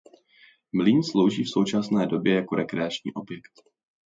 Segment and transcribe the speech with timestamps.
[0.73, 3.61] Mlýn slouží v současné době jako rekreační objekt.